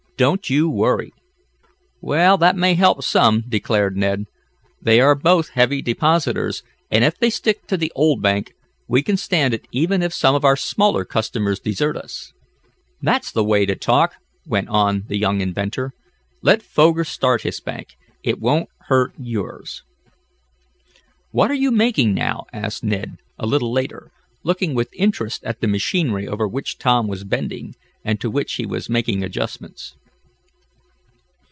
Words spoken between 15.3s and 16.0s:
inventor.